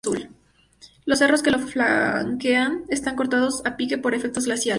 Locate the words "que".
1.43-1.51